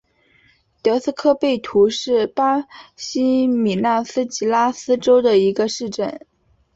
[0.81, 2.65] 德斯科贝图是巴
[2.95, 6.25] 西米纳斯吉拉斯州的一个市镇。